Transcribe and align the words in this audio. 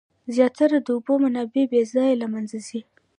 زیاتره 0.35 0.77
د 0.81 0.87
اوبو 0.95 1.13
منابع 1.23 1.63
بې 1.71 1.81
ځایه 1.93 2.15
له 2.21 2.27
منځه 2.33 2.57
ځي. 2.67 2.81